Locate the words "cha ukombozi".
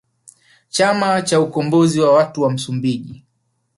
1.21-1.99